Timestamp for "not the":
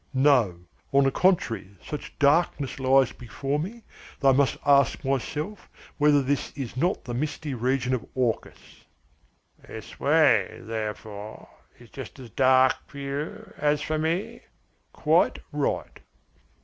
6.75-7.13